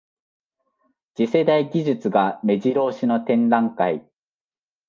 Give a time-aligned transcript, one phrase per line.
[1.13, 4.03] 次世代技術がめじろ押しの展覧会